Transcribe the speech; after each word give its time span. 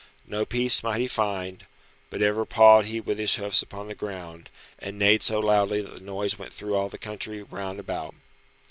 No 0.25 0.45
peace 0.45 0.81
might 0.81 0.99
he 0.99 1.05
find, 1.07 1.63
but 2.09 2.23
ever 2.23 2.43
pawed 2.43 2.85
he 2.85 2.99
with 2.99 3.19
his 3.19 3.35
hoofs 3.35 3.61
upon 3.61 3.87
the 3.87 3.93
ground, 3.93 4.49
and 4.79 4.97
neighed 4.97 5.21
so 5.21 5.37
loudly 5.39 5.79
that 5.83 5.93
the 5.93 5.99
noise 5.99 6.39
went 6.39 6.51
through 6.53 6.73
all 6.73 6.89
the 6.89 6.97
country 6.97 7.43
round 7.43 7.79
about. 7.79 8.15